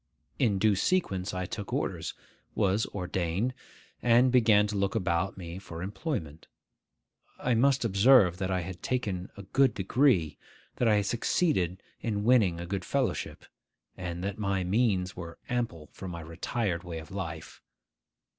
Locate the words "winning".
12.23-12.59